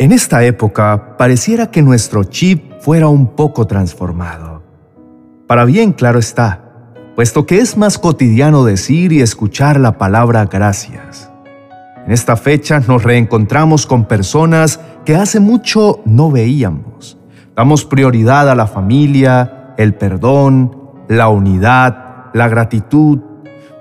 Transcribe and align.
En 0.00 0.12
esta 0.12 0.42
época 0.44 1.18
pareciera 1.18 1.70
que 1.70 1.82
nuestro 1.82 2.24
chip 2.24 2.72
fuera 2.80 3.08
un 3.08 3.36
poco 3.36 3.66
transformado. 3.66 4.62
Para 5.46 5.66
bien 5.66 5.92
claro 5.92 6.18
está, 6.18 6.94
puesto 7.14 7.44
que 7.44 7.58
es 7.58 7.76
más 7.76 7.98
cotidiano 7.98 8.64
decir 8.64 9.12
y 9.12 9.20
escuchar 9.20 9.78
la 9.78 9.98
palabra 9.98 10.46
gracias. 10.46 11.30
En 12.06 12.12
esta 12.12 12.38
fecha 12.38 12.80
nos 12.80 13.02
reencontramos 13.02 13.84
con 13.84 14.06
personas 14.06 14.80
que 15.04 15.16
hace 15.16 15.38
mucho 15.38 16.00
no 16.06 16.30
veíamos. 16.30 17.18
Damos 17.54 17.84
prioridad 17.84 18.48
a 18.48 18.54
la 18.54 18.66
familia, 18.66 19.74
el 19.76 19.92
perdón, 19.92 20.78
la 21.08 21.28
unidad, 21.28 22.30
la 22.32 22.48
gratitud. 22.48 23.18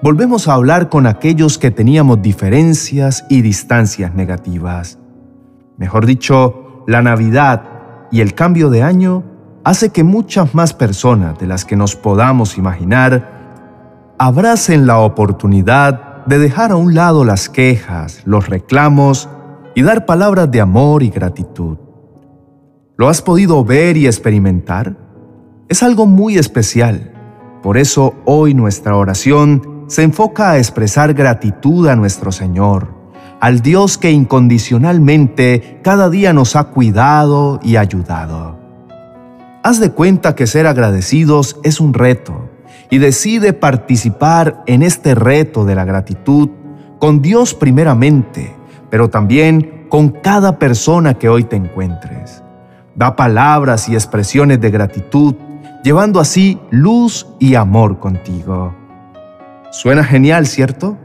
Volvemos 0.03 0.49
a 0.49 0.55
hablar 0.55 0.89
con 0.89 1.07
aquellos 1.07 1.57
que 1.57 1.71
teníamos 1.71 2.21
diferencias 2.21 3.23
y 3.29 3.41
distancias 3.41 4.13
negativas. 4.13 4.99
Mejor 5.79 6.05
dicho, 6.05 6.83
la 6.87 7.01
Navidad 7.01 7.63
y 8.11 8.19
el 8.19 8.35
cambio 8.35 8.69
de 8.69 8.83
año 8.83 9.23
hace 9.63 9.91
que 9.91 10.03
muchas 10.03 10.53
más 10.53 10.73
personas 10.73 11.39
de 11.39 11.47
las 11.47 11.63
que 11.63 11.77
nos 11.77 11.95
podamos 11.95 12.57
imaginar 12.57 14.13
abracen 14.17 14.85
la 14.85 14.99
oportunidad 14.99 16.25
de 16.25 16.37
dejar 16.37 16.71
a 16.71 16.75
un 16.75 16.95
lado 16.95 17.23
las 17.23 17.47
quejas, 17.47 18.23
los 18.25 18.49
reclamos 18.49 19.29
y 19.73 19.81
dar 19.81 20.05
palabras 20.05 20.51
de 20.51 20.59
amor 20.59 21.01
y 21.01 21.11
gratitud. 21.11 21.77
¿Lo 22.97 23.07
has 23.07 23.21
podido 23.21 23.63
ver 23.63 23.95
y 23.95 24.05
experimentar? 24.05 24.97
Es 25.69 25.81
algo 25.81 26.05
muy 26.05 26.37
especial. 26.37 27.13
Por 27.63 27.77
eso 27.77 28.15
hoy 28.25 28.53
nuestra 28.53 28.97
oración 28.97 29.85
se 29.87 30.03
enfoca 30.03 30.51
a 30.51 30.57
expresar 30.57 31.13
gratitud 31.13 31.87
a 31.87 31.95
nuestro 31.95 32.33
Señor, 32.33 32.98
al 33.39 33.61
Dios 33.61 33.97
que 33.97 34.11
incondicionalmente 34.11 35.79
cada 35.81 36.09
día 36.09 36.33
nos 36.33 36.55
ha 36.55 36.65
cuidado 36.65 37.59
y 37.63 37.77
ayudado. 37.77 38.57
Haz 39.63 39.79
de 39.79 39.91
cuenta 39.91 40.35
que 40.35 40.47
ser 40.47 40.67
agradecidos 40.67 41.57
es 41.63 41.79
un 41.79 41.93
reto 41.93 42.49
y 42.89 42.97
decide 42.97 43.53
participar 43.53 44.63
en 44.65 44.81
este 44.81 45.15
reto 45.15 45.65
de 45.65 45.75
la 45.75 45.85
gratitud 45.85 46.49
con 46.99 47.21
Dios 47.21 47.53
primeramente, 47.53 48.55
pero 48.89 49.09
también 49.09 49.85
con 49.89 50.09
cada 50.09 50.59
persona 50.59 51.13
que 51.15 51.29
hoy 51.29 51.43
te 51.43 51.55
encuentres. 51.55 52.43
Da 52.95 53.15
palabras 53.15 53.87
y 53.89 53.93
expresiones 53.93 54.59
de 54.59 54.71
gratitud, 54.71 55.35
llevando 55.83 56.19
así 56.19 56.59
luz 56.69 57.27
y 57.39 57.55
amor 57.55 57.99
contigo. 57.99 58.75
Suena 59.71 60.03
genial, 60.03 60.47
¿cierto? 60.47 60.97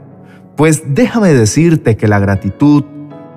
Pues 0.55 0.95
déjame 0.95 1.33
decirte 1.33 1.97
que 1.97 2.07
la 2.07 2.19
gratitud 2.19 2.85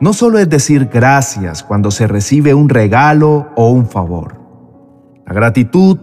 no 0.01 0.13
solo 0.13 0.39
es 0.39 0.49
decir 0.49 0.89
gracias 0.93 1.65
cuando 1.65 1.91
se 1.91 2.07
recibe 2.07 2.55
un 2.55 2.69
regalo 2.69 3.49
o 3.57 3.71
un 3.71 3.87
favor. 3.87 4.37
La 5.27 5.35
gratitud 5.35 5.99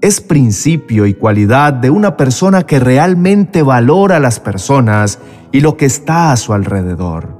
es 0.00 0.22
principio 0.22 1.04
y 1.04 1.14
cualidad 1.14 1.74
de 1.74 1.90
una 1.90 2.16
persona 2.16 2.62
que 2.62 2.80
realmente 2.80 3.62
valora 3.62 4.16
a 4.16 4.20
las 4.20 4.40
personas 4.40 5.18
y 5.52 5.60
lo 5.60 5.76
que 5.76 5.84
está 5.84 6.32
a 6.32 6.36
su 6.36 6.54
alrededor. 6.54 7.38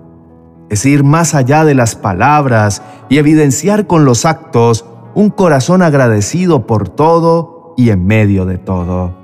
Es 0.69 0.85
ir 0.85 1.03
más 1.03 1.35
allá 1.35 1.65
de 1.65 1.75
las 1.75 1.95
palabras 1.95 2.83
y 3.09 3.17
evidenciar 3.17 3.87
con 3.87 4.05
los 4.05 4.27
actos 4.27 4.85
un 5.15 5.31
corazón 5.31 5.81
agradecido 5.81 6.67
por 6.67 6.91
todo 6.91 7.75
y 7.77 7.91
en 7.91 8.07
medio 8.07 8.45
de 8.45 8.59
todo. 8.59 9.24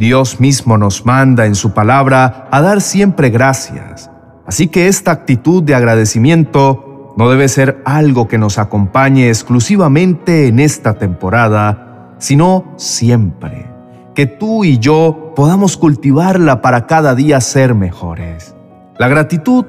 Dios 0.00 0.40
mismo 0.40 0.78
nos 0.78 1.04
manda 1.04 1.44
en 1.44 1.54
su 1.54 1.74
palabra 1.74 2.48
a 2.50 2.62
dar 2.62 2.80
siempre 2.80 3.28
gracias, 3.28 4.10
así 4.46 4.68
que 4.68 4.88
esta 4.88 5.10
actitud 5.10 5.62
de 5.62 5.74
agradecimiento 5.74 7.12
no 7.18 7.28
debe 7.28 7.48
ser 7.48 7.82
algo 7.84 8.26
que 8.26 8.38
nos 8.38 8.56
acompañe 8.56 9.28
exclusivamente 9.28 10.48
en 10.48 10.58
esta 10.58 10.94
temporada, 10.94 12.14
sino 12.16 12.72
siempre. 12.76 13.70
Que 14.14 14.24
tú 14.24 14.64
y 14.64 14.78
yo 14.78 15.34
podamos 15.36 15.76
cultivarla 15.76 16.62
para 16.62 16.86
cada 16.86 17.14
día 17.14 17.38
ser 17.42 17.74
mejores. 17.74 18.54
La 18.98 19.06
gratitud 19.06 19.66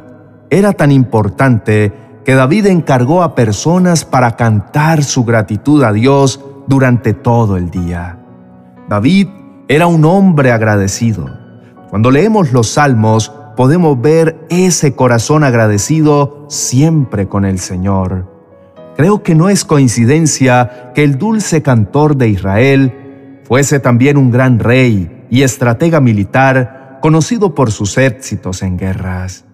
era 0.50 0.72
tan 0.72 0.94
importante 0.94 1.92
que 2.24 2.36
David 2.36 2.68
encargó 2.68 3.22
a 3.22 3.36
personas 3.36 4.06
para 4.06 4.38
cantar 4.38 5.04
su 5.04 5.26
gratitud 5.26 5.84
a 5.84 5.92
Dios 5.92 6.40
durante 6.68 7.14
todo 7.14 7.58
el 7.58 7.70
día. 7.70 8.18
David 8.88 9.28
era 9.72 9.88
un 9.88 10.04
hombre 10.04 10.52
agradecido. 10.52 11.30
Cuando 11.90 12.12
leemos 12.12 12.52
los 12.52 12.72
salmos, 12.72 13.32
podemos 13.56 14.02
ver 14.02 14.46
ese 14.50 14.96
corazón 14.96 15.46
agradecido 15.46 16.46
siempre 16.50 17.30
con 17.30 17.46
el 17.46 17.58
Señor. 17.58 18.30
Creo 18.98 19.24
que 19.24 19.34
no 19.34 19.48
es 19.48 19.64
coincidencia 19.64 20.92
que 20.94 21.06
el 21.06 21.18
dulce 21.18 21.62
cantor 21.62 22.18
de 22.18 22.28
Israel 22.28 23.40
fuese 23.46 23.80
también 23.80 24.18
un 24.18 24.30
gran 24.30 24.60
rey 24.60 25.26
y 25.30 25.44
estratega 25.44 26.02
militar 26.02 27.00
conocido 27.02 27.56
por 27.56 27.72
sus 27.72 27.98
éxitos 27.98 28.64
en 28.64 28.78
guerras. 28.78 29.46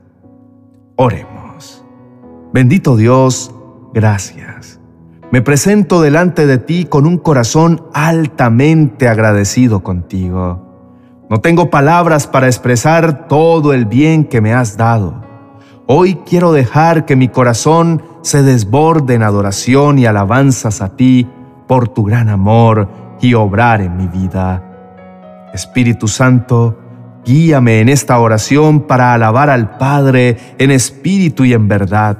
Oremos. 0.95 1.85
Bendito 2.51 2.97
Dios, 2.97 3.53
gracias. 3.93 4.76
Me 5.29 5.41
presento 5.41 6.01
delante 6.01 6.47
de 6.47 6.57
ti 6.57 6.85
con 6.85 7.05
un 7.05 7.17
corazón 7.17 7.83
altamente 7.93 9.09
agradecido 9.09 9.83
contigo. 9.83 11.25
No 11.29 11.41
tengo 11.41 11.69
palabras 11.69 12.27
para 12.27 12.47
expresar 12.47 13.27
todo 13.27 13.73
el 13.73 13.85
bien 13.85 14.23
que 14.23 14.39
me 14.39 14.53
has 14.53 14.77
dado. 14.77 15.21
Hoy 15.85 16.19
quiero 16.25 16.53
dejar 16.53 17.03
que 17.03 17.17
mi 17.17 17.27
corazón 17.27 18.01
se 18.21 18.41
desborde 18.41 19.15
en 19.15 19.23
adoración 19.23 19.99
y 19.99 20.05
alabanzas 20.05 20.81
a 20.81 20.95
ti 20.95 21.27
por 21.67 21.89
tu 21.89 22.05
gran 22.05 22.29
amor 22.29 22.87
y 23.19 23.33
obrar 23.33 23.81
en 23.81 23.97
mi 23.97 24.07
vida. 24.07 24.63
Espíritu 25.53 26.07
Santo, 26.07 26.79
guíame 27.25 27.81
en 27.81 27.89
esta 27.89 28.17
oración 28.17 28.87
para 28.87 29.13
alabar 29.13 29.49
al 29.49 29.77
Padre 29.77 30.37
en 30.57 30.71
espíritu 30.71 31.43
y 31.43 31.51
en 31.51 31.67
verdad, 31.67 32.17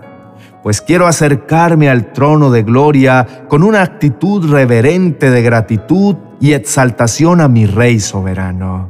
pues 0.68 0.82
quiero 0.82 1.08
acercarme 1.08 1.90
al 1.90 2.12
trono 2.12 2.52
de 2.52 2.62
gloria 2.62 3.26
con 3.48 3.64
una 3.64 3.82
actitud 3.82 4.52
reverente 4.52 5.32
de 5.32 5.42
gratitud 5.42 6.18
y 6.42 6.52
exaltación 6.52 7.40
a 7.40 7.48
mi 7.48 7.66
Rey 7.66 8.02
soberano. 8.02 8.90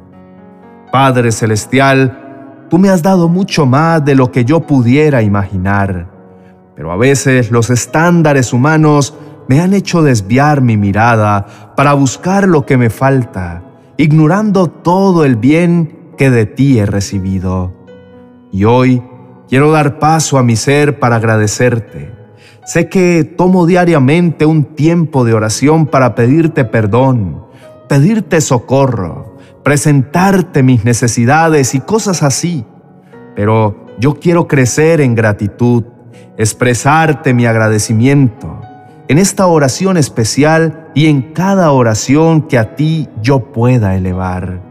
Padre 0.92 1.32
Celestial, 1.32 2.66
tú 2.68 2.80
me 2.80 2.90
has 2.90 3.04
dado 3.04 3.30
mucho 3.30 3.68
más 3.68 4.04
de 4.04 4.16
lo 4.16 4.32
que 4.32 4.44
yo 4.44 4.62
pudiera 4.62 5.22
imaginar, 5.22 6.10
pero 6.76 6.92
a 6.92 6.98
veces 6.98 7.52
los 7.52 7.70
estándares 7.70 8.54
humanos 8.54 9.14
me 9.48 9.62
han 9.62 9.76
hecho 9.76 10.02
desviar 10.02 10.62
mi 10.62 10.78
mirada 10.78 11.46
para 11.76 11.94
buscar 11.94 12.48
lo 12.48 12.66
que 12.66 12.78
me 12.78 12.90
falta, 12.90 13.62
ignorando 13.98 14.66
todo 14.66 15.24
el 15.26 15.36
bien 15.36 16.14
que 16.18 16.32
de 16.32 16.48
ti 16.48 16.80
he 16.80 16.88
recibido. 16.88 17.72
Y 18.52 18.64
hoy 18.64 19.04
quiero 19.50 19.72
dar 19.72 20.00
paso 20.00 20.38
a 20.38 20.44
mi 20.44 20.56
ser 20.56 21.00
para 21.00 21.18
agradecerte. 21.18 22.12
Sé 22.66 22.90
que 22.90 23.24
tomo 23.24 23.66
diariamente 23.66 24.46
un 24.46 24.64
tiempo 24.76 25.24
de 25.26 25.34
oración 25.34 25.86
para 25.86 26.16
pedirte 26.16 26.66
perdón, 26.66 27.46
pedirte 27.88 28.42
socorro, 28.42 29.38
presentarte 29.64 30.64
mis 30.64 30.84
necesidades 30.84 31.76
y 31.76 31.80
cosas 31.80 32.24
así. 32.24 32.66
Pero 33.36 33.86
yo 34.00 34.16
quiero 34.16 34.48
crecer 34.48 35.02
en 35.02 35.16
gratitud, 35.16 35.84
expresarte 36.38 37.34
mi 37.34 37.46
agradecimiento 37.46 38.62
en 39.08 39.18
esta 39.18 39.48
oración 39.48 39.96
especial 39.96 40.90
y 40.94 41.08
en 41.08 41.34
cada 41.34 41.72
oración 41.72 42.42
que 42.42 42.58
a 42.58 42.76
ti 42.76 43.08
yo 43.22 43.52
pueda 43.54 43.96
elevar. 43.96 44.62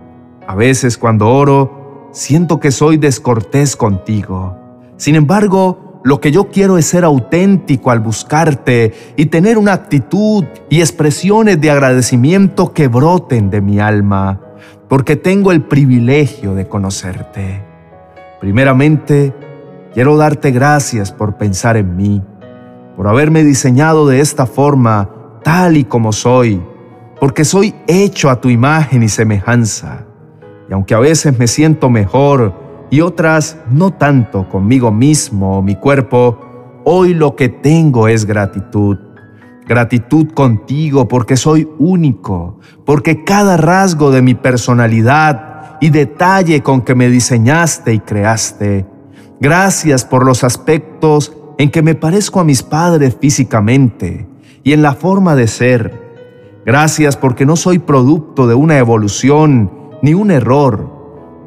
A 0.47 0.54
veces 0.54 0.98
cuando 0.98 1.28
oro, 1.28 2.10
siento 2.12 2.60
que 2.60 2.70
soy 2.70 2.98
descortés 2.98 3.76
contigo. 3.76 4.66
Sin 4.97 5.15
embargo, 5.15 6.01
lo 6.04 6.21
que 6.21 6.31
yo 6.31 6.48
quiero 6.51 6.78
es 6.78 6.87
ser 6.87 7.04
auténtico 7.04 7.91
al 7.91 8.01
buscarte 8.01 8.93
y 9.16 9.27
tener 9.27 9.59
una 9.59 9.72
actitud 9.72 10.45
y 10.71 10.81
expresiones 10.81 11.60
de 11.60 11.71
agradecimiento 11.71 12.72
que 12.72 12.89
broten 12.89 13.51
de 13.51 13.60
mi 13.60 13.81
alma 13.81 14.41
porque 14.89 15.16
tengo 15.16 15.53
el 15.53 15.63
privilegio 15.63 16.54
de 16.54 16.69
conocerte. 16.69 17.63
Primeramente, 18.41 19.34
quiero 19.93 20.16
darte 20.16 20.51
gracias 20.53 21.10
por 21.10 21.37
pensar 21.37 21.77
en 21.77 21.97
mí, 21.97 22.22
por 22.97 23.09
haberme 23.09 23.43
diseñado 23.43 24.07
de 24.07 24.21
esta 24.21 24.47
forma, 24.47 25.10
tal 25.43 25.77
y 25.77 25.84
como 25.84 26.13
soy, 26.13 26.63
porque 27.21 27.45
soy 27.45 27.75
hecho 27.87 28.31
a 28.31 28.41
tu 28.41 28.48
imagen 28.48 29.03
y 29.03 29.09
semejanza. 29.09 30.04
Y 30.69 30.72
aunque 30.72 30.95
a 30.95 31.01
veces 31.01 31.39
me 31.39 31.47
siento 31.47 31.91
mejor 31.91 32.66
y 32.91 33.00
otras 33.00 33.59
no 33.71 33.92
tanto 33.92 34.48
conmigo 34.48 34.91
mismo 34.91 35.59
o 35.59 35.62
mi 35.62 35.77
cuerpo, 35.77 36.38
hoy 36.84 37.15
lo 37.15 37.36
que 37.36 37.48
tengo 37.48 38.09
es 38.09 38.24
gratitud 38.24 38.98
Gratitud 39.66 40.28
contigo 40.33 41.09
porque 41.09 41.36
soy 41.36 41.68
único, 41.78 42.60
porque 42.84 43.24
cada 43.24 43.56
rasgo 43.56 44.12
de 44.12 44.22
mi 44.22 44.34
personalidad 44.36 45.77
y 45.80 45.91
detalle 45.91 46.62
con 46.62 46.83
que 46.83 46.94
me 46.94 47.09
diseñaste 47.09 47.92
y 47.92 47.98
creaste. 47.98 48.86
Gracias 49.41 50.04
por 50.04 50.24
los 50.24 50.44
aspectos 50.44 51.36
en 51.59 51.72
que 51.72 51.83
me 51.83 51.97
parezco 51.97 52.38
a 52.38 52.44
mis 52.44 52.62
padres 52.62 53.16
físicamente 53.21 54.28
y 54.62 54.72
en 54.72 54.83
la 54.83 54.94
forma 54.94 55.34
de 55.34 55.48
ser. 55.48 56.00
Gracias 56.65 57.16
porque 57.16 57.44
no 57.44 57.56
soy 57.56 57.80
producto 57.80 58.47
de 58.47 58.54
una 58.54 58.78
evolución 58.78 59.72
ni 60.00 60.15
un 60.15 60.30
error. 60.30 60.96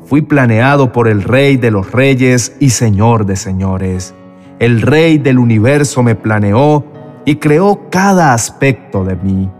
Fui 0.09 0.23
planeado 0.23 0.91
por 0.91 1.07
el 1.07 1.21
Rey 1.21 1.57
de 1.57 1.69
los 1.69 1.91
Reyes 1.91 2.55
y 2.59 2.71
Señor 2.71 3.27
de 3.27 3.35
Señores. 3.35 4.15
El 4.57 4.81
Rey 4.81 5.19
del 5.19 5.37
universo 5.37 6.01
me 6.01 6.15
planeó 6.15 6.83
y 7.25 7.35
creó 7.35 7.91
cada 7.91 8.33
aspecto 8.33 9.05
de 9.05 9.15
mí. 9.17 9.51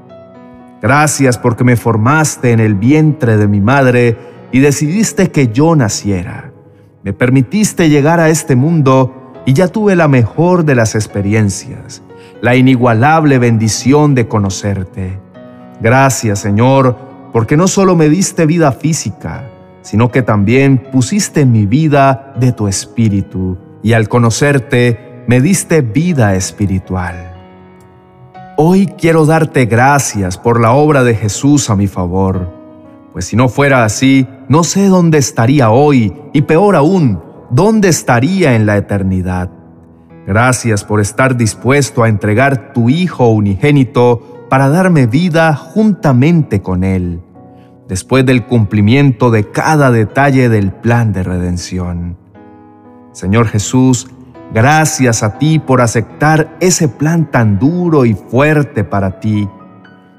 Gracias 0.82 1.38
porque 1.38 1.64
me 1.64 1.76
formaste 1.76 2.52
en 2.52 2.60
el 2.62 2.74
vientre 2.74 3.38
de 3.38 3.48
mi 3.48 3.62
madre 3.62 4.18
y 4.52 4.58
decidiste 4.58 5.30
que 5.30 5.50
yo 5.50 5.76
naciera. 5.76 6.52
Me 7.04 7.14
permitiste 7.14 7.88
llegar 7.88 8.20
a 8.20 8.30
este 8.30 8.56
mundo 8.56 9.34
y 9.46 9.54
ya 9.54 9.68
tuve 9.68 9.96
la 9.96 10.08
mejor 10.08 10.66
de 10.66 10.74
las 10.74 10.96
experiencias, 10.96 12.02
la 12.42 12.56
inigualable 12.56 13.38
bendición 13.38 14.16
de 14.16 14.28
conocerte. 14.28 15.20
Gracias, 15.80 16.40
Señor, 16.40 16.98
porque 17.34 17.56
no 17.56 17.68
solo 17.68 17.96
me 17.96 18.10
diste 18.10 18.48
vida 18.48 18.72
física, 18.72 19.44
sino 19.82 20.12
que 20.12 20.22
también 20.22 20.78
pusiste 20.92 21.46
mi 21.46 21.66
vida 21.66 22.34
de 22.40 22.52
tu 22.52 22.68
espíritu, 22.68 23.58
y 23.82 23.94
al 23.94 24.10
conocerte 24.10 25.24
me 25.28 25.42
diste 25.42 25.82
vida 25.82 26.36
espiritual. 26.36 27.36
Hoy 28.58 28.88
quiero 28.88 29.26
darte 29.26 29.66
gracias 29.66 30.38
por 30.38 30.60
la 30.60 30.74
obra 30.74 31.04
de 31.04 31.16
Jesús 31.16 31.70
a 31.70 31.76
mi 31.76 31.88
favor, 31.88 32.52
pues 33.14 33.26
si 33.26 33.36
no 33.36 33.48
fuera 33.48 33.86
así, 33.86 34.28
no 34.50 34.64
sé 34.64 34.88
dónde 34.88 35.18
estaría 35.18 35.70
hoy 35.70 36.14
y 36.34 36.42
peor 36.42 36.76
aún, 36.76 37.22
dónde 37.50 37.88
estaría 37.88 38.56
en 38.56 38.66
la 38.66 38.78
eternidad. 38.78 39.50
Gracias 40.28 40.84
por 40.84 41.00
estar 41.00 41.38
dispuesto 41.38 42.04
a 42.04 42.10
entregar 42.10 42.74
tu 42.74 42.90
Hijo 42.90 43.30
unigénito 43.30 44.46
para 44.50 44.70
darme 44.70 45.08
vida 45.08 45.56
juntamente 45.56 46.62
con 46.62 46.84
Él, 46.84 47.22
después 47.90 48.26
del 48.26 48.46
cumplimiento 48.46 49.32
de 49.32 49.52
cada 49.52 49.92
detalle 49.92 50.48
del 50.48 50.72
plan 50.72 51.12
de 51.12 51.24
redención. 51.24 52.16
Señor 53.12 53.48
Jesús, 53.48 54.08
Gracias 54.52 55.22
a 55.22 55.38
ti 55.38 55.60
por 55.60 55.80
aceptar 55.80 56.58
ese 56.60 56.88
plan 56.88 57.30
tan 57.30 57.60
duro 57.60 58.06
y 58.06 58.16
fuerte 58.16 58.84
para 58.84 59.20
ti, 59.20 59.48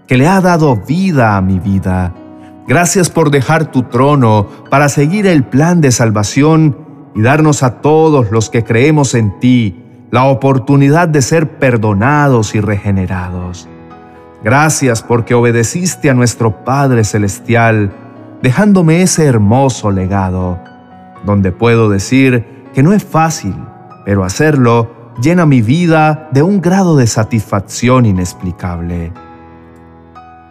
que 0.06 0.16
le 0.16 0.28
ha 0.28 0.40
dado 0.40 0.76
vida 0.76 1.36
a 1.36 1.40
mi 1.40 1.58
vida. 1.58 2.14
Gracias 2.68 3.10
por 3.10 3.32
dejar 3.32 3.72
tu 3.72 3.82
trono 3.84 4.46
para 4.70 4.88
seguir 4.88 5.26
el 5.26 5.42
plan 5.42 5.80
de 5.80 5.90
salvación 5.90 6.78
y 7.16 7.22
darnos 7.22 7.64
a 7.64 7.80
todos 7.80 8.30
los 8.30 8.50
que 8.50 8.62
creemos 8.62 9.14
en 9.14 9.40
ti 9.40 9.82
la 10.12 10.24
oportunidad 10.24 11.08
de 11.08 11.22
ser 11.22 11.58
perdonados 11.58 12.54
y 12.54 12.60
regenerados. 12.60 13.68
Gracias 14.42 15.02
porque 15.02 15.34
obedeciste 15.34 16.08
a 16.08 16.14
nuestro 16.14 16.64
Padre 16.64 17.04
Celestial, 17.04 17.92
dejándome 18.42 19.02
ese 19.02 19.26
hermoso 19.26 19.90
legado, 19.90 20.58
donde 21.24 21.52
puedo 21.52 21.90
decir 21.90 22.64
que 22.72 22.82
no 22.82 22.92
es 22.94 23.04
fácil, 23.04 23.54
pero 24.06 24.24
hacerlo 24.24 25.12
llena 25.20 25.44
mi 25.44 25.60
vida 25.60 26.28
de 26.32 26.42
un 26.42 26.60
grado 26.60 26.96
de 26.96 27.06
satisfacción 27.06 28.06
inexplicable. 28.06 29.12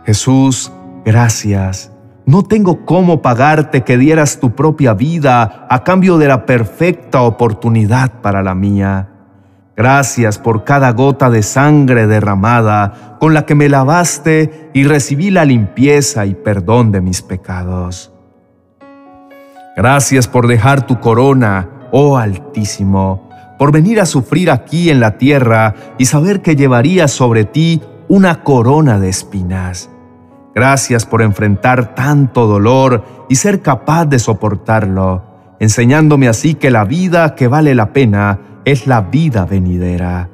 Jesús, 0.05 0.71
gracias. 1.03 1.91
No 2.27 2.43
tengo 2.43 2.85
cómo 2.85 3.23
pagarte 3.23 3.81
que 3.81 3.97
dieras 3.97 4.39
tu 4.39 4.53
propia 4.53 4.93
vida 4.93 5.65
a 5.67 5.83
cambio 5.83 6.19
de 6.19 6.27
la 6.27 6.45
perfecta 6.45 7.23
oportunidad 7.23 8.21
para 8.21 8.43
la 8.43 8.53
mía. 8.53 9.09
Gracias 9.79 10.37
por 10.37 10.65
cada 10.65 10.91
gota 10.91 11.29
de 11.29 11.41
sangre 11.41 12.05
derramada 12.05 13.15
con 13.17 13.33
la 13.33 13.45
que 13.45 13.55
me 13.55 13.69
lavaste 13.69 14.69
y 14.73 14.83
recibí 14.83 15.31
la 15.31 15.45
limpieza 15.45 16.25
y 16.25 16.35
perdón 16.35 16.91
de 16.91 16.99
mis 16.99 17.21
pecados. 17.21 18.11
Gracias 19.77 20.27
por 20.27 20.47
dejar 20.47 20.85
tu 20.85 20.99
corona, 20.99 21.69
oh 21.93 22.17
Altísimo, 22.17 23.29
por 23.57 23.71
venir 23.71 24.01
a 24.01 24.05
sufrir 24.05 24.51
aquí 24.51 24.89
en 24.89 24.99
la 24.99 25.17
tierra 25.17 25.73
y 25.97 26.03
saber 26.07 26.41
que 26.41 26.57
llevaría 26.57 27.07
sobre 27.07 27.45
ti 27.45 27.81
una 28.09 28.43
corona 28.43 28.99
de 28.99 29.07
espinas. 29.07 29.89
Gracias 30.53 31.05
por 31.05 31.21
enfrentar 31.21 31.95
tanto 31.95 32.47
dolor 32.47 33.05
y 33.29 33.35
ser 33.35 33.61
capaz 33.61 34.07
de 34.07 34.19
soportarlo, 34.19 35.23
enseñándome 35.61 36.27
así 36.27 36.55
que 36.55 36.69
la 36.69 36.83
vida 36.83 37.33
que 37.33 37.47
vale 37.47 37.73
la 37.75 37.93
pena 37.93 38.39
es 38.71 38.85
la 38.85 39.01
vida 39.01 39.45
venidera. 39.45 40.29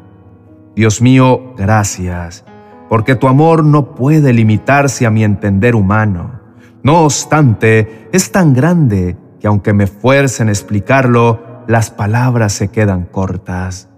Dios 0.75 1.01
mío, 1.01 1.53
gracias, 1.57 2.43
porque 2.89 3.15
tu 3.15 3.27
amor 3.27 3.63
no 3.63 3.95
puede 3.95 4.33
limitarse 4.33 5.05
a 5.05 5.09
mi 5.09 5.23
entender 5.23 5.73
humano. 5.73 6.41
No 6.83 7.01
obstante, 7.01 8.09
es 8.11 8.31
tan 8.31 8.53
grande 8.53 9.15
que 9.39 9.47
aunque 9.47 9.73
me 9.73 9.87
fuerce 9.87 10.43
en 10.43 10.49
explicarlo, 10.49 11.39
las 11.67 11.89
palabras 11.89 12.51
se 12.51 12.67
quedan 12.67 13.05
cortas. 13.05 13.89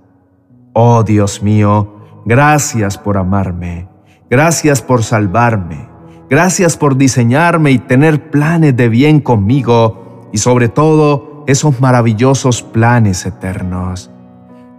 Oh 0.74 1.04
Dios 1.04 1.42
mío, 1.42 1.96
gracias 2.26 2.98
por 2.98 3.18
amarme, 3.18 3.88
gracias 4.30 4.84
por 4.84 5.04
salvarme, 5.04 5.90
gracias 6.30 6.78
por 6.78 6.96
diseñarme 6.96 7.72
y 7.72 7.80
tener 7.80 8.30
planes 8.30 8.78
de 8.78 8.88
bien 8.88 9.20
conmigo 9.20 10.30
y 10.32 10.38
sobre 10.38 10.70
todo 10.70 11.44
esos 11.48 11.82
maravillosos 11.82 12.62
planes 12.62 13.26
eternos. 13.26 14.12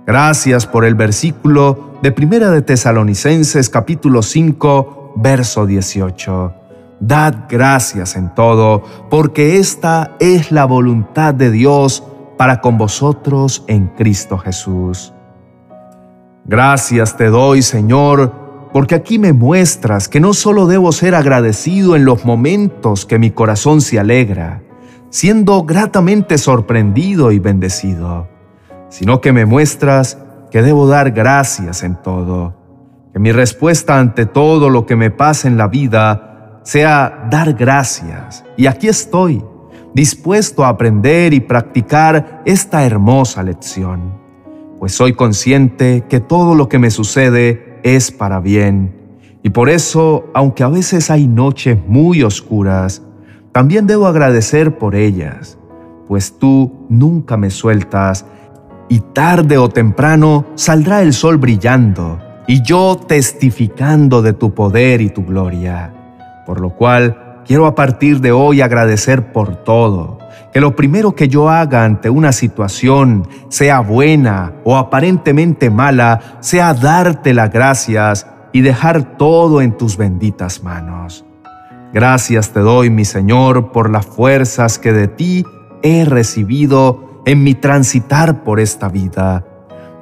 Gracias 0.08 0.66
por 0.66 0.86
el 0.86 0.94
versículo 0.94 1.98
de 2.00 2.12
Primera 2.12 2.50
de 2.50 2.62
Tesalonicenses 2.62 3.68
capítulo 3.68 4.22
5, 4.22 5.12
verso 5.16 5.66
18. 5.66 6.54
Dad 6.98 7.34
gracias 7.46 8.16
en 8.16 8.34
todo, 8.34 8.82
porque 9.10 9.58
esta 9.58 10.16
es 10.18 10.50
la 10.50 10.64
voluntad 10.64 11.34
de 11.34 11.50
Dios 11.50 12.02
para 12.38 12.62
con 12.62 12.78
vosotros 12.78 13.64
en 13.66 13.88
Cristo 13.88 14.38
Jesús. 14.38 15.12
Gracias 16.46 17.14
te 17.18 17.26
doy, 17.26 17.60
Señor, 17.60 18.32
porque 18.72 18.94
aquí 18.94 19.18
me 19.18 19.34
muestras 19.34 20.08
que 20.08 20.20
no 20.20 20.32
solo 20.32 20.66
debo 20.66 20.90
ser 20.90 21.14
agradecido 21.14 21.96
en 21.96 22.06
los 22.06 22.24
momentos 22.24 23.04
que 23.04 23.18
mi 23.18 23.30
corazón 23.30 23.82
se 23.82 23.98
alegra, 23.98 24.62
siendo 25.10 25.64
gratamente 25.64 26.38
sorprendido 26.38 27.30
y 27.30 27.38
bendecido, 27.40 28.37
sino 28.88 29.20
que 29.20 29.32
me 29.32 29.46
muestras 29.46 30.18
que 30.50 30.62
debo 30.62 30.86
dar 30.86 31.10
gracias 31.10 31.82
en 31.82 31.96
todo, 31.96 32.54
que 33.12 33.18
mi 33.18 33.32
respuesta 33.32 33.98
ante 33.98 34.26
todo 34.26 34.70
lo 34.70 34.86
que 34.86 34.96
me 34.96 35.10
pasa 35.10 35.48
en 35.48 35.56
la 35.56 35.68
vida 35.68 36.60
sea 36.62 37.26
dar 37.30 37.54
gracias. 37.54 38.44
Y 38.56 38.66
aquí 38.66 38.88
estoy 38.88 39.44
dispuesto 39.94 40.64
a 40.64 40.68
aprender 40.68 41.34
y 41.34 41.40
practicar 41.40 42.42
esta 42.44 42.84
hermosa 42.84 43.42
lección, 43.42 44.14
pues 44.78 44.92
soy 44.92 45.14
consciente 45.14 46.04
que 46.08 46.20
todo 46.20 46.54
lo 46.54 46.68
que 46.68 46.78
me 46.78 46.90
sucede 46.90 47.80
es 47.82 48.10
para 48.10 48.40
bien, 48.40 48.98
y 49.42 49.50
por 49.50 49.68
eso, 49.68 50.26
aunque 50.34 50.64
a 50.64 50.68
veces 50.68 51.10
hay 51.10 51.26
noches 51.26 51.78
muy 51.86 52.22
oscuras, 52.22 53.02
también 53.52 53.86
debo 53.86 54.06
agradecer 54.06 54.78
por 54.78 54.94
ellas, 54.94 55.58
pues 56.06 56.38
tú 56.38 56.86
nunca 56.88 57.36
me 57.36 57.50
sueltas, 57.50 58.26
y 58.88 59.00
tarde 59.00 59.58
o 59.58 59.68
temprano 59.68 60.46
saldrá 60.54 61.02
el 61.02 61.12
sol 61.12 61.36
brillando, 61.36 62.20
y 62.46 62.62
yo 62.62 62.96
testificando 62.96 64.22
de 64.22 64.32
tu 64.32 64.54
poder 64.54 65.00
y 65.00 65.10
tu 65.10 65.24
gloria, 65.24 65.92
por 66.46 66.60
lo 66.60 66.70
cual 66.70 67.28
Quiero 67.48 67.64
a 67.64 67.74
partir 67.74 68.20
de 68.20 68.30
hoy 68.30 68.60
agradecer 68.60 69.32
por 69.32 69.56
todo. 69.64 70.18
Que 70.52 70.60
lo 70.60 70.76
primero 70.76 71.14
que 71.14 71.28
yo 71.28 71.48
haga 71.48 71.82
ante 71.82 72.10
una 72.10 72.30
situación, 72.32 73.26
sea 73.48 73.80
buena 73.80 74.52
o 74.64 74.76
aparentemente 74.76 75.70
mala, 75.70 76.20
sea 76.40 76.74
darte 76.74 77.32
las 77.32 77.50
gracias 77.50 78.26
y 78.52 78.60
dejar 78.60 79.16
todo 79.16 79.62
en 79.62 79.78
tus 79.78 79.96
benditas 79.96 80.62
manos. 80.62 81.24
Gracias 81.94 82.50
te 82.50 82.60
doy, 82.60 82.90
mi 82.90 83.06
Señor, 83.06 83.72
por 83.72 83.88
las 83.88 84.04
fuerzas 84.04 84.78
que 84.78 84.92
de 84.92 85.08
ti 85.08 85.42
he 85.82 86.04
recibido 86.04 87.07
en 87.28 87.44
mi 87.44 87.54
transitar 87.54 88.42
por 88.42 88.58
esta 88.58 88.88
vida. 88.88 89.44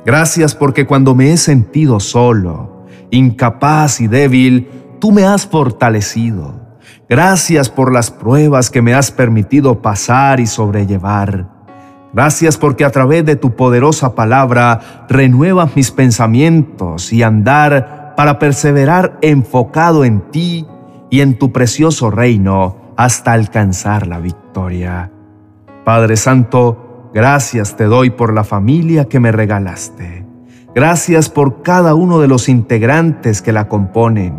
Gracias 0.04 0.54
porque 0.54 0.87
cuando 0.87 1.14
me 1.14 1.33
he 1.33 1.37
sentido 1.37 2.00
solo, 2.00 2.87
incapaz 3.11 4.00
y 4.00 4.06
débil, 4.06 4.68
tú 5.00 5.12
me 5.12 5.25
has 5.25 5.47
fortalecido 5.47 6.66
Gracias 7.09 7.71
por 7.71 7.92
las 7.92 8.11
pruebas 8.11 8.68
que 8.68 8.83
me 8.83 8.92
has 8.92 9.12
permitido 9.12 9.80
pasar 9.80 10.40
y 10.40 10.47
sobrellevar. 10.47 11.47
Gracias 12.12 12.56
porque 12.56 12.85
a 12.85 12.90
través 12.90 13.25
de 13.25 13.37
tu 13.37 13.54
poderosa 13.54 14.16
palabra 14.16 15.06
renuevas 15.09 15.76
mis 15.76 15.92
pensamientos 15.92 17.12
y 17.12 17.23
andar 17.23 18.14
para 18.16 18.40
perseverar 18.40 19.18
enfocado 19.21 20.04
en 20.04 20.21
ti 20.33 20.66
y 21.09 21.21
en 21.21 21.38
tu 21.38 21.52
precioso 21.52 22.11
reino 22.11 22.76
hasta 22.97 23.33
alcanzar 23.33 24.09
la 24.09 24.18
victoria. 24.18 25.12
Padre 25.85 26.16
Santo, 26.16 26.86
gracias 27.15 27.77
te 27.77 27.85
doy 27.85 28.11
por 28.11 28.33
la 28.33 28.45
familia 28.45 29.07
que 29.07 29.21
me 29.21 29.33
regalaste. 29.33 30.25
Gracias 30.75 31.31
por 31.31 31.63
cada 31.63 31.95
uno 31.95 32.21
de 32.21 32.29
los 32.29 32.49
integrantes 32.49 33.41
que 33.41 33.53
la 33.53 33.69
componen, 33.69 34.35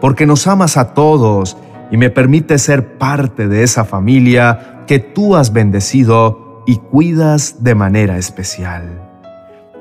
porque 0.00 0.26
nos 0.26 0.46
amas 0.46 0.76
a 0.76 0.94
todos 0.94 1.56
y 1.90 1.96
me 1.96 2.08
permites 2.08 2.62
ser 2.62 2.98
parte 2.98 3.48
de 3.48 3.64
esa 3.64 3.84
familia 3.84 4.84
que 4.86 4.98
tú 4.98 5.36
has 5.36 5.52
bendecido 5.52 6.62
y 6.66 6.76
cuidas 6.76 7.64
de 7.64 7.74
manera 7.74 8.16
especial. 8.16 9.08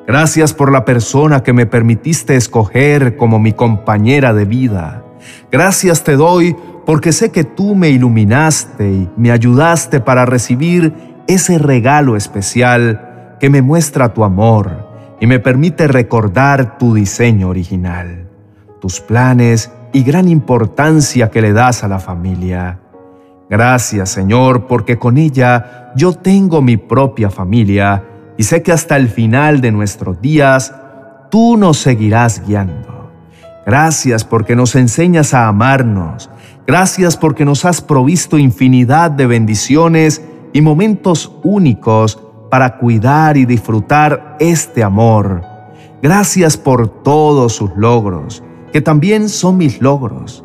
Gracias 0.08 0.54
por 0.54 0.72
la 0.72 0.84
persona 0.84 1.44
que 1.44 1.54
me 1.54 1.66
permitiste 1.66 2.36
escoger 2.36 3.16
como 3.16 3.40
mi 3.40 3.54
compañera 3.54 4.34
de 4.34 4.46
vida. 4.46 5.06
Gracias 5.52 6.04
te 6.04 6.16
doy 6.16 6.56
porque 6.86 7.12
sé 7.12 7.32
que 7.32 7.44
tú 7.44 7.76
me 7.76 7.90
iluminaste 7.90 8.92
y 8.92 9.10
me 9.16 9.32
ayudaste 9.32 10.00
para 10.00 10.26
recibir 10.26 11.11
ese 11.28 11.58
regalo 11.58 12.16
especial 12.16 13.38
que 13.40 13.50
me 13.50 13.62
muestra 13.62 14.14
tu 14.14 14.24
amor 14.24 14.90
y 15.20 15.28
me 15.28 15.40
permite 15.40 15.88
recordar 15.88 16.78
tu 16.78 16.94
diseño 16.94 17.50
original, 17.50 18.28
tus 18.80 19.00
planes 19.00 19.72
y 19.94 20.04
gran 20.04 20.28
importancia 20.28 21.30
que 21.30 21.42
le 21.42 21.54
das 21.54 21.84
a 21.84 21.88
la 21.88 22.00
familia. 22.00 22.80
Gracias 23.50 24.10
Señor 24.10 24.68
porque 24.68 24.98
con 24.98 25.18
ella 25.18 25.92
yo 25.96 26.14
tengo 26.14 26.62
mi 26.62 26.78
propia 26.78 27.30
familia 27.30 28.04
y 28.38 28.44
sé 28.44 28.64
que 28.64 28.72
hasta 28.72 28.96
el 28.96 29.10
final 29.10 29.62
de 29.62 29.72
nuestros 29.72 30.22
días 30.22 30.74
tú 31.30 31.58
nos 31.58 31.78
seguirás 31.78 32.46
guiando. 32.46 33.12
Gracias 33.66 34.24
porque 34.24 34.56
nos 34.56 34.76
enseñas 34.76 35.34
a 35.34 35.48
amarnos. 35.48 36.30
Gracias 36.66 37.18
porque 37.18 37.46
nos 37.46 37.66
has 37.66 37.82
provisto 37.82 38.38
infinidad 38.38 39.12
de 39.12 39.28
bendiciones 39.28 40.22
y 40.54 40.62
momentos 40.62 41.32
únicos 41.44 42.20
para 42.50 42.78
cuidar 42.78 43.38
y 43.38 43.46
disfrutar 43.46 44.38
este 44.40 44.84
amor. 44.84 45.42
Gracias 46.02 46.58
por 46.58 47.04
todos 47.04 47.54
sus 47.54 47.72
logros, 47.76 48.44
que 48.72 48.82
también 48.82 49.30
son 49.30 49.58
mis 49.58 49.82
logros. 49.82 50.44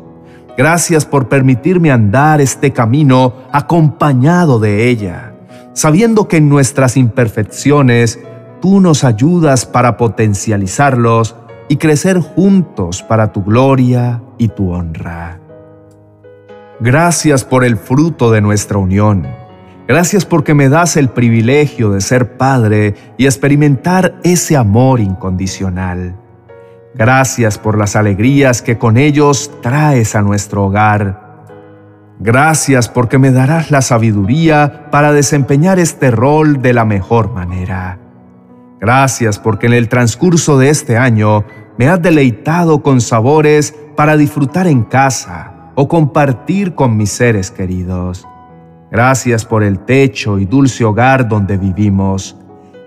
Gracias 0.57 1.05
por 1.05 1.27
permitirme 1.27 1.91
andar 1.91 2.41
este 2.41 2.71
camino 2.73 3.33
acompañado 3.51 4.59
de 4.59 4.89
ella 4.89 5.33
sabiendo 5.77 6.27
que 6.27 6.37
en 6.37 6.49
nuestras 6.49 6.97
imperfecciones 6.97 8.19
tú 8.61 8.79
nos 8.79 9.03
ayudas 9.03 9.67
para 9.67 9.95
potencializarlos 9.95 11.35
y 11.69 11.77
crecer 11.77 12.17
juntos 12.17 13.03
para 13.03 13.31
tu 13.31 13.43
gloria 13.43 14.23
y 14.39 14.47
tu 14.47 14.71
honra. 14.71 15.39
Gracias 16.79 17.45
por 17.45 17.63
el 17.63 17.77
fruto 17.77 18.31
de 18.31 18.41
nuestra 18.41 18.79
unión. 18.79 19.27
Gracias 19.87 20.25
porque 20.25 20.53
me 20.53 20.69
das 20.69 20.97
el 20.97 21.09
privilegio 21.09 21.91
de 21.91 22.01
ser 22.01 22.37
padre 22.37 22.95
y 23.17 23.25
experimentar 23.25 24.15
ese 24.23 24.57
amor 24.57 24.99
incondicional. 24.99 26.15
Gracias 26.93 27.57
por 27.57 27.77
las 27.77 27.95
alegrías 27.95 28.61
que 28.61 28.77
con 28.77 28.97
ellos 28.97 29.51
traes 29.61 30.15
a 30.15 30.21
nuestro 30.21 30.65
hogar 30.65 31.27
Gracias 32.19 32.89
porque 32.89 33.19
me 33.19 33.31
darás 33.31 33.69
la 33.69 33.81
sabiduría 33.81 34.89
para 34.89 35.13
desempeñar 35.13 35.77
este 35.77 36.09
rol 36.09 36.61
de 36.63 36.73
la 36.73 36.83
mejor 36.83 37.31
manera. 37.31 37.99
Gracias 38.79 39.37
porque 39.37 39.67
en 39.67 39.73
el 39.73 39.87
transcurso 39.87 40.57
de 40.57 40.69
este 40.69 40.97
año 40.97 41.43
me 41.77 41.87
has 41.89 42.01
deleitado 42.01 42.81
con 42.81 43.01
sabores 43.01 43.75
para 43.95 44.17
disfrutar 44.17 44.65
en 44.65 44.83
casa 44.83 45.71
o 45.75 45.87
compartir 45.87 46.73
con 46.73 46.97
mis 46.97 47.11
seres 47.11 47.51
queridos. 47.51 48.27
Gracias 48.91 49.45
por 49.45 49.63
el 49.63 49.79
techo 49.79 50.39
y 50.39 50.45
dulce 50.45 50.85
hogar 50.85 51.27
donde 51.27 51.57
vivimos. 51.57 52.35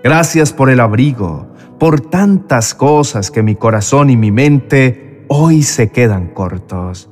Gracias 0.03 0.51
por 0.51 0.69
el 0.69 0.79
abrigo, 0.79 1.47
por 1.79 2.01
tantas 2.01 2.73
cosas 2.73 3.29
que 3.29 3.43
mi 3.43 3.55
corazón 3.55 4.09
y 4.09 4.17
mi 4.17 4.31
mente 4.31 5.25
hoy 5.27 5.63
se 5.63 5.91
quedan 5.91 6.27
cortos. 6.29 7.09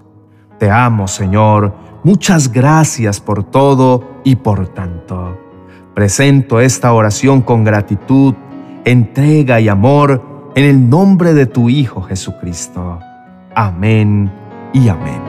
Te 0.57 0.69
amo, 0.69 1.07
Señor, 1.07 1.73
Muchas 2.03 2.51
gracias 2.51 3.19
por 3.19 3.43
todo 3.43 4.21
y 4.23 4.37
por 4.37 4.69
tanto. 4.69 5.37
Presento 5.93 6.61
esta 6.61 6.93
oración 6.93 7.41
con 7.41 7.65
gratitud, 7.65 8.33
entrega 8.85 9.59
y 9.59 9.67
amor 9.67 10.51
en 10.55 10.63
el 10.63 10.89
nombre 10.89 11.33
de 11.33 11.45
tu 11.45 11.69
Hijo 11.69 12.01
Jesucristo. 12.01 12.99
Amén 13.53 14.31
y 14.71 14.87
amén. 14.87 15.28